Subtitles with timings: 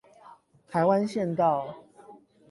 [0.67, 1.75] 台灣縣道